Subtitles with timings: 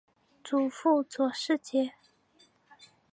[0.43, 1.93] 祖父左世杰。